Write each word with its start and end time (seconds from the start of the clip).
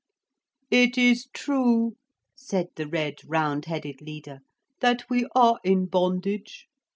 'It 0.71 0.97
is 0.97 1.27
true,' 1.31 1.93
said 2.35 2.69
the 2.75 2.87
red 2.87 3.19
round 3.27 3.65
headed 3.65 4.01
leader, 4.01 4.39
'that 4.79 5.07
we 5.11 5.27
are 5.35 5.59
in 5.63 5.85
bondage. 5.85 6.65